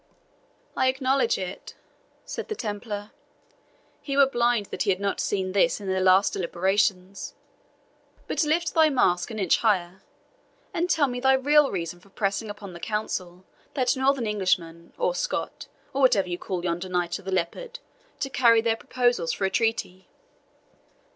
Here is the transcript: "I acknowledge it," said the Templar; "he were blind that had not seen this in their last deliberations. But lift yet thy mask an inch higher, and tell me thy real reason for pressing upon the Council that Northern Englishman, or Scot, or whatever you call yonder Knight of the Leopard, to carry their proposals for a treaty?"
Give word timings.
"I 0.75 0.87
acknowledge 0.87 1.37
it," 1.37 1.75
said 2.25 2.47
the 2.47 2.55
Templar; 2.55 3.11
"he 4.01 4.17
were 4.17 4.25
blind 4.25 4.65
that 4.71 4.81
had 4.85 4.99
not 4.99 5.19
seen 5.19 5.51
this 5.51 5.79
in 5.79 5.85
their 5.85 6.01
last 6.01 6.33
deliberations. 6.33 7.35
But 8.25 8.43
lift 8.43 8.69
yet 8.69 8.73
thy 8.73 8.89
mask 8.89 9.29
an 9.29 9.37
inch 9.37 9.57
higher, 9.57 10.01
and 10.73 10.89
tell 10.89 11.05
me 11.05 11.19
thy 11.19 11.33
real 11.33 11.69
reason 11.69 11.99
for 11.99 12.09
pressing 12.09 12.49
upon 12.49 12.73
the 12.73 12.79
Council 12.79 13.45
that 13.75 13.95
Northern 13.95 14.25
Englishman, 14.25 14.91
or 14.97 15.13
Scot, 15.13 15.67
or 15.93 16.01
whatever 16.01 16.27
you 16.29 16.39
call 16.39 16.63
yonder 16.63 16.89
Knight 16.89 17.19
of 17.19 17.25
the 17.25 17.31
Leopard, 17.31 17.77
to 18.21 18.29
carry 18.31 18.59
their 18.61 18.77
proposals 18.77 19.31
for 19.31 19.45
a 19.45 19.51
treaty?" 19.51 20.07